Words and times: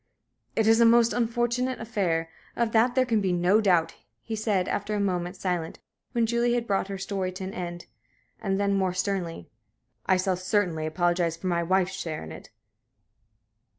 "It 0.55 0.65
is 0.65 0.81
a 0.81 0.85
most 0.85 1.13
unfortunate 1.13 1.79
affair, 1.79 2.31
of 2.55 2.71
that 2.71 2.95
there 2.95 3.05
can 3.05 3.21
be 3.21 3.31
no 3.31 3.61
doubt," 3.61 3.93
he 4.23 4.35
said, 4.35 4.67
after 4.67 4.95
a 4.95 4.99
moment's 4.99 5.39
silence, 5.39 5.77
when 6.13 6.25
Julie 6.25 6.53
had 6.55 6.65
brought 6.65 6.87
her 6.87 6.97
story 6.97 7.31
to 7.33 7.43
an 7.43 7.53
end; 7.53 7.85
and 8.41 8.59
then, 8.59 8.73
more 8.73 8.95
sternly, 8.95 9.47
"I 10.07 10.17
shall 10.17 10.37
certainly 10.37 10.87
apologize 10.87 11.37
for 11.37 11.45
my 11.45 11.61
wife's 11.61 11.93
share 11.93 12.23
in 12.23 12.31
it." 12.31 12.49